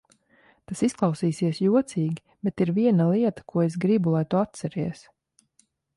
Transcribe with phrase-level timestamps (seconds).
[0.69, 5.05] Tas izklausīsies jocīgi, bet ir viena lieta, ko es gribu, lai tu atceries.